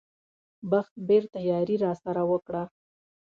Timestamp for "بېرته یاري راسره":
1.09-2.23